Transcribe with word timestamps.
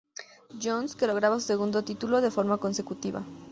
John's, 0.59 0.95
que 0.95 1.05
lograba 1.05 1.39
su 1.39 1.45
segundo 1.45 1.83
título 1.83 2.21
de 2.21 2.31
forma 2.31 2.57
consecutiva. 2.57 3.23